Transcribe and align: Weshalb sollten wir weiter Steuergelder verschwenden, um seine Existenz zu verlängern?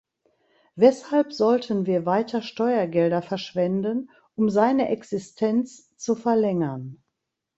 Weshalb 0.75 1.31
sollten 1.31 1.85
wir 1.85 2.07
weiter 2.07 2.41
Steuergelder 2.41 3.21
verschwenden, 3.21 4.09
um 4.33 4.49
seine 4.49 4.89
Existenz 4.89 5.95
zu 5.95 6.15
verlängern? 6.15 7.03